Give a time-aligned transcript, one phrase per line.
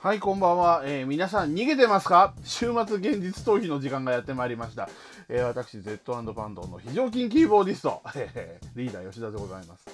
[0.00, 0.82] はい、こんばんは。
[0.84, 2.32] えー皆さん逃げてますか？
[2.44, 4.88] 週末現実逃避の時間がやってまいりました。
[5.28, 5.98] えー私、Z&
[6.34, 8.00] バンドの非常勤キーボーディスト、
[8.76, 9.86] リーダー吉田でございます。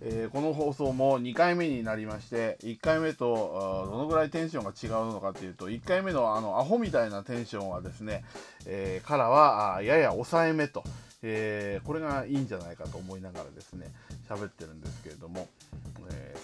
[0.00, 8.24] えーこの放送も2回目になりまして、1回目とどのぐらいテンションが違うのかっていうと、1回目のあのアホみたいなテンションはですね、
[8.66, 10.82] えーからはやや抑えめと、
[11.22, 13.92] えーこれがいいんじゃないかと思いながらですね、
[14.28, 15.46] 喋ってるんですけれども、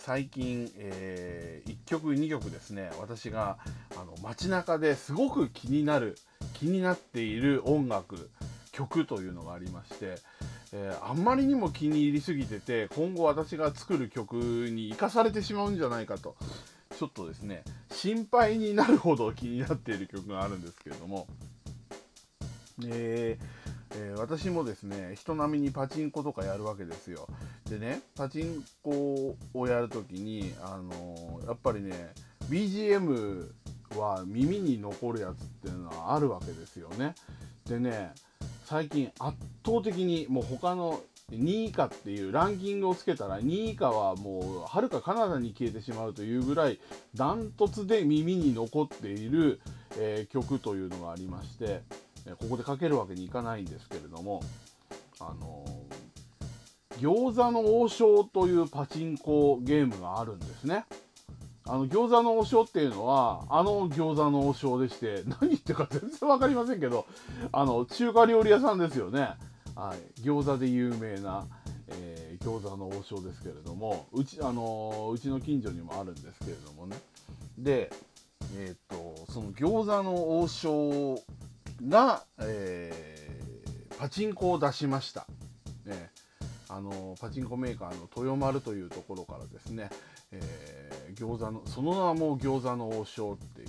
[0.05, 3.59] 最近、え1曲2曲ですね私が
[3.95, 6.19] あの街中ですごく気になる
[6.55, 8.29] 気になっている音楽
[8.73, 10.17] 曲というのがありまして、
[10.73, 16.35] えーあんまりにも気に入りすぎてて今後私が作る曲に生かされてしまうんじゃないかと
[16.99, 17.63] ちょっとですね
[17.93, 21.29] 心配になるほど気になっている曲があるんですけれども、
[22.89, 23.45] えー
[23.95, 27.29] えー私もですね人並みにパチンコとかやるわけですよ。
[27.73, 32.13] でねパチンコをやるときに、あのーやっぱりね
[32.51, 33.49] BGM
[33.97, 37.15] は耳に残るやつっていうのはあるわけですよね。
[37.67, 38.13] でね
[38.67, 46.79] 最近圧倒的にもう他の2位以下っていうランキングをつけたら2位以下はもうはるかカナダに消えてしまうというぐらい
[47.15, 49.61] ダントツで耳に残っている、
[49.97, 51.81] えー曲というのがありまして
[52.39, 54.43] ここでかけるわけにいかないんですけれども
[55.21, 55.65] あの
[57.03, 60.85] 餃子の王将というパチンコゲームがあるんですね。
[61.65, 67.07] あの餃子の王将っていうのはあの餃子の王将でして何言ってるか全然分かりませんけど
[67.53, 69.35] あの中華料理屋さんですよね、
[69.77, 71.47] はい、餃子で有名な、
[71.89, 76.97] えー餃子の王将ですけれどもうち,、あのーうちの近所にもあるんですけれどもね。
[77.57, 77.93] で
[78.57, 81.23] えーっとその餃子の王将
[81.89, 83.23] が、えー
[83.99, 85.29] パチンコを出しました、
[85.85, 86.11] ね、
[86.75, 89.91] あのパチンコメーカーの豊丸というところからですね、
[90.33, 93.69] えー餃子のその名も餃子の王将っていう、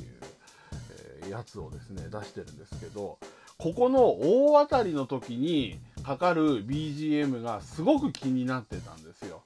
[1.22, 3.18] えーやつをですね出してるんですけど
[3.58, 9.42] ここの大当たりの時にかかる BGM がすごく気になってたんですよ。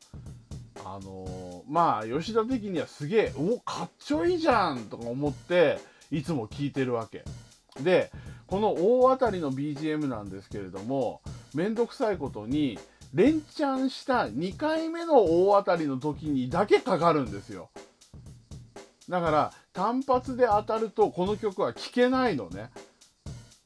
[0.86, 5.80] あのーまあ吉田的にはすげえおかっちょいいじゃんとか思って
[6.12, 7.26] いつも聞いてるわけ
[7.82, 8.12] で
[8.46, 11.22] この大当たりの BGM なんですけれども
[11.54, 12.80] めんどくさいことに
[13.14, 17.70] 連チャンした2回目の大当たりの時にだけかかるんですよ。
[19.10, 22.70] だから単発で当たるとこの曲は聴けないのね。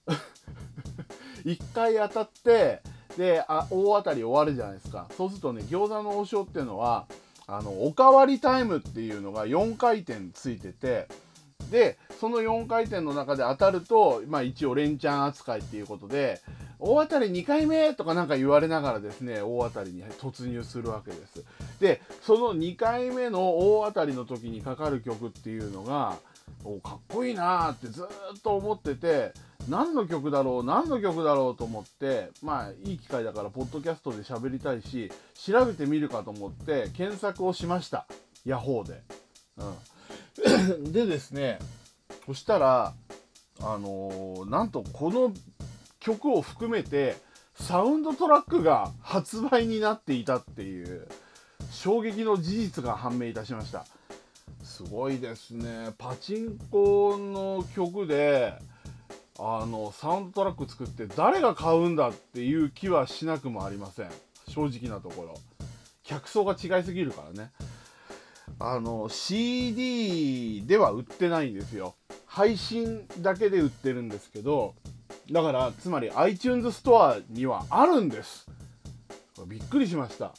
[1.46, 2.82] 1回当たって
[3.18, 5.08] であ大当たり終わるじゃないですか。
[5.18, 7.08] そうするとね餃子の王将っていうのは
[7.48, 11.08] あのおかわりタイムっていうのが4回転ついてて
[11.70, 16.40] でその4回転の中で当たると、まあ、一応連チャン扱いっていうことで
[16.82, 21.46] 大当たり2回目とかなんか言われながらですね大当たりに突入するわけです。
[21.80, 26.18] でその2回目の大当たりの時にかかる曲っていうのが
[26.64, 29.32] おかっこいいなーってずっと思ってて
[29.70, 38.08] 何の曲だろう何の曲だろうと思ってまあいい機会だからポッドキャストで喋りたいし調べてみるかと思って検索をしました。
[38.44, 39.04] ヤホーで、
[39.58, 41.60] うん、 でですね
[42.26, 42.94] そしたら
[43.64, 45.32] あのーなんとこの
[46.02, 47.16] 曲を含めて
[47.56, 51.08] サウンドトラックが発売になっていたっていう
[51.72, 53.86] 衝撃の事実が判明いたしました。
[54.64, 55.94] すごいですね。
[55.98, 58.54] パチンコの曲で
[59.40, 64.10] あのサウンドトラック作って誰が買うんだっていう気はしなくもありません。
[64.48, 65.36] 正直なところ。
[66.04, 67.52] 客層が違いすぎるからね。
[68.60, 71.96] あの CD では売ってないんですよ。
[72.26, 74.76] 配信だけで売ってるんですけど
[75.32, 78.48] だからつまり iTunes ストアにはあるんです。
[79.48, 80.34] びっくりしました。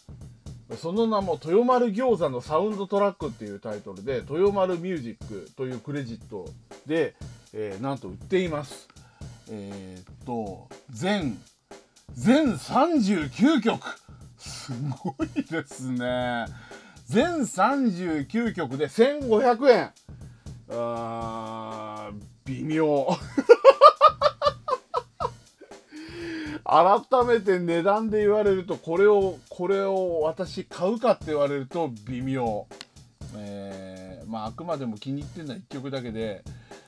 [0.77, 6.47] その名も「豊丸餃子のサウンドトラック」っていうタイトルで「豊丸ミュージック」というクレジット
[6.87, 7.15] で、
[7.53, 8.89] えーなんと売っています。
[9.51, 11.39] えーっと全
[12.15, 13.81] 全39曲。
[14.39, 14.73] す
[15.05, 16.47] ごいですね。
[17.07, 19.91] 全39曲で1500円。
[20.71, 23.07] あー微妙。
[26.73, 32.67] 改めて値段で言われるとこれをこれを私買うかって言われると微妙。
[33.37, 36.43] えーまああくまでも気に入ってるのは1曲だけで。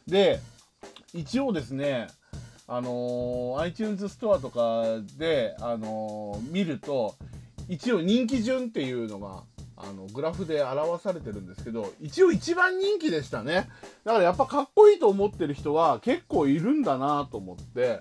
[0.06, 0.40] で
[1.12, 2.06] 一応ですね
[2.66, 4.84] あのー iTunes ストアとか
[5.18, 7.16] で、あのー見ると
[7.68, 9.42] 一応人気順っていうのが
[9.76, 13.68] あのグラフで表されてるんですけど一応一番人気でしたね。
[14.04, 17.98] だからやっぱかっこいいと思ってる人は結構いるんだなと思って、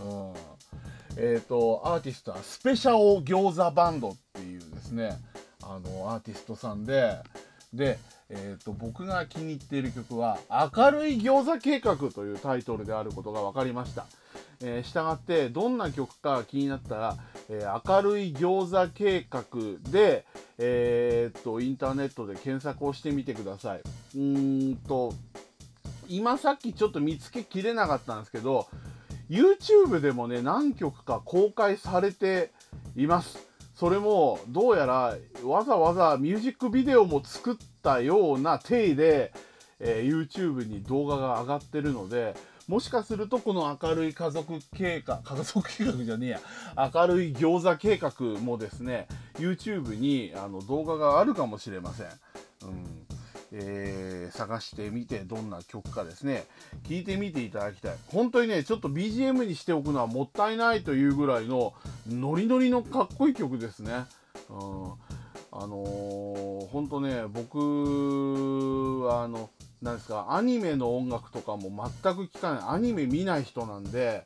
[0.00, 0.55] うん、
[1.16, 5.18] えっ、とアーティストはスペシャオ餃子バンドっていうですね
[5.62, 7.18] あのアーティストさんで
[7.72, 7.98] で
[8.28, 14.06] えーと、僕が気に入っている曲は「明るい餃子計画」というタイトルであることが分かりました。
[14.62, 17.16] えー、したがってどんな曲か気になったら
[17.50, 19.44] 「えー、明るい餃子計画
[19.90, 20.24] で」
[20.58, 23.80] えー、っとインターネットで検索をしてみてください。
[23.80, 25.12] うーんと
[26.08, 28.66] 今さっきちょっと見つけきれなかったんですけど
[29.28, 32.52] YouTube でもね何曲か公開されて
[32.94, 33.46] います。
[33.74, 39.32] それもどうやらわざわざミュージックビデオも作ったような体で、
[39.80, 42.34] えー、YouTube に動画が上がってるので
[42.68, 46.40] もしかするとこの明るい家族計画家族計画じゃねえや
[46.94, 52.06] 明るい餃子計画もですね YouTube にあの動画があるかもしれません。
[52.06, 52.08] う
[52.70, 52.95] ん
[53.52, 56.46] えー、探してみてどんな曲かですね。
[56.84, 57.96] 聞いてみていただきたい。
[58.08, 61.74] 本当にねちょっと BGM にしておくのはもったいないというぐらいの
[62.08, 63.92] ノリノリのかっこいい曲ですね、
[64.50, 64.92] うん、
[65.52, 69.50] あのー、本当ね僕はあの
[69.82, 72.64] なんですかアニメの音楽とかも全く聴かない。
[72.68, 74.24] アニメ見ない人なんで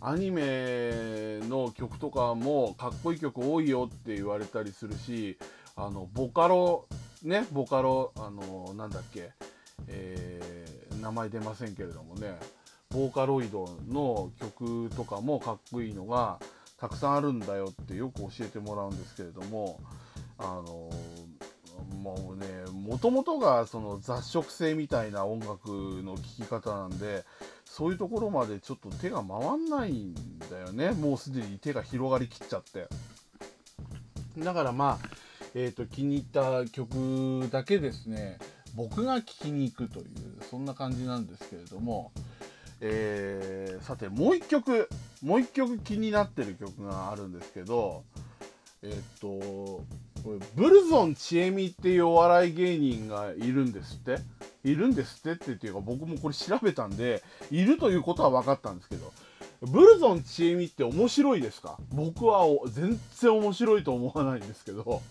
[0.00, 5.38] アニメの曲とかもかっこいい曲多いよって言われたりするし
[5.76, 6.86] あのボカロ
[7.22, 9.30] ねボカロあのなんだっけ、
[9.88, 12.36] えー、名前出ませんけれどもね
[12.90, 16.38] ボーカロイドの曲とかもかっこいいのが
[16.78, 19.80] たくさんあるんだよってよく教えてもらうんですけれども
[20.38, 20.90] あの
[22.02, 25.68] もうねもともとがその雑食性みたいな音楽
[26.02, 27.24] の聴き方なんで
[27.64, 30.14] そういうところまでちょっと手が回んないん
[30.50, 30.90] だよね。
[30.90, 32.86] もうすでに手が広がりきっちゃって。
[34.38, 35.08] だからまあ
[35.54, 38.38] えーと、気に入った曲だけですね
[38.74, 40.06] 僕が聴きに行くという
[40.50, 42.10] そんな感じなんですけれども、
[42.80, 44.88] えー、さてもう一曲
[45.22, 48.02] もう一曲気になってる曲があるんですけど
[48.82, 49.84] えっ、とこ
[50.26, 54.18] れブルゾンちえみっていうお笑い芸人がいるんですって？
[54.64, 59.12] いるんですってってっていうか僕もこれ調べたんでいるということは分かったんですけど
[59.60, 61.76] ブルゾンちえみって面白いですか？
[61.92, 65.02] 僕は全然面白いと思わないんですけど。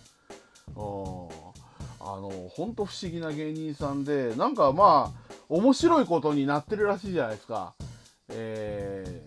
[0.76, 7.74] あの本当不思議な芸人さんでなんかまあ面白いことになってるらしいじゃないですか。
[8.30, 9.22] え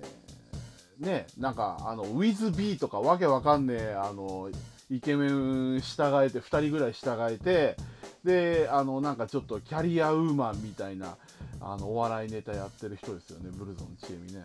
[1.00, 4.50] ー、ねなんかあのウィズビーとかわけわかんねえあの
[4.90, 7.76] イケメン従えて2人ぐらい従えて
[8.24, 11.16] であのなんかちょっとキャリアウーマンみたいな
[11.60, 14.44] あのお笑いネタやってる人ですよねブルゾンちえみね。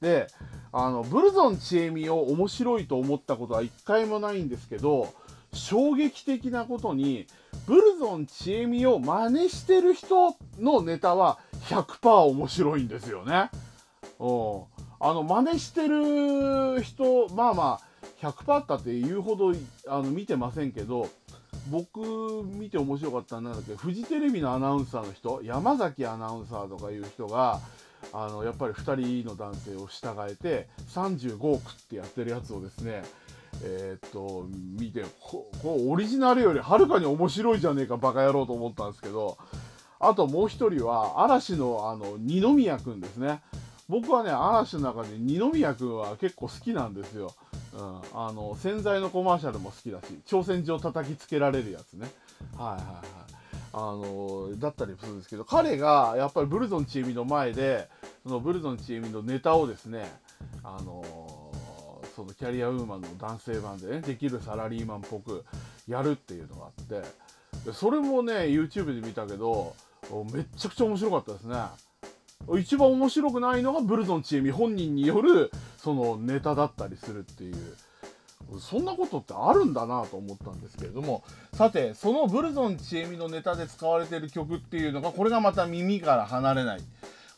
[0.00, 0.26] で
[0.72, 5.14] あのブルゾンちえみを面白いと思ったことは一回もないんですけど
[5.54, 7.26] 衝撃的なことに
[7.66, 13.50] ブルゾンちえみを真似してる人のネタは100%面白いんですよね。
[14.18, 17.80] うんあの真似してる人まあま
[18.22, 19.52] あ100%ったって言うほど
[19.86, 21.10] あの見てませんけど
[21.70, 22.00] 僕
[22.44, 27.60] 見て面白かったんだっけフジテレビのアナウンサーの人山崎アナウンサーとかいう人が
[28.12, 33.02] あのやっぱり2人の男性を従えて35億ってやってるやつをですね
[33.62, 39.38] えー、っと見てここオリジナルよりはるかに面白いじゃねえかバカ野郎と思ったんですけど
[40.00, 43.40] あともう一人は嵐のあの二宮君ですね。
[43.88, 47.34] 僕はね嵐の中で二宮君は結構好きなんですよ、
[47.74, 52.08] うん、あの洗剤のコマーシャルも好きだし挑戦状叩きつけられるやつね。
[52.56, 53.34] はいはいはい。
[53.76, 57.88] あのだったりするんですけど彼がやっぱりブルゾンちえみの前で
[58.22, 60.12] そのブルゾンちえみのネタをですね
[60.62, 61.04] あの
[62.14, 65.44] そのキャリアウーマンの男性版でねできるサラリーマンっぽく
[65.88, 67.02] やるっていうのがあっ
[67.64, 69.74] てそれもね YouTube で見たけど
[70.32, 71.56] めっちゃくちゃ面白かったですね。
[72.60, 77.56] 一番面白くないのがブルゾンちえみ本人によるそのネタだったりするっていう。
[78.60, 81.24] そんなことってあるんだなと思ったんですけれども。
[81.54, 86.80] さてそのブルゾンちえみのネタで使われている曲っていうのがこれがまた耳から離れない。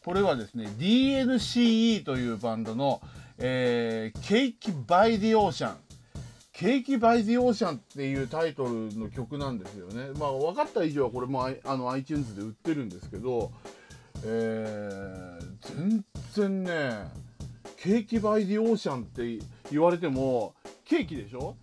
[0.05, 3.01] これはですね DNCE というバンドの
[3.39, 10.09] えー、 Cake by the Ocean。Cake by the Ocean っていうタイトルの曲なんですよね。
[10.19, 13.53] まあ分かった以上はこれもあの iTunes で売ってるんですけど、
[14.25, 17.09] えー、全然ね、
[17.77, 19.39] Cake by the Ocean って
[19.71, 20.55] 言われても、
[20.87, 21.57] ケーキでしょ？